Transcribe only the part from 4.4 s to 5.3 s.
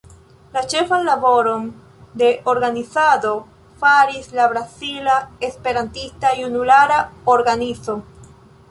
la Brazila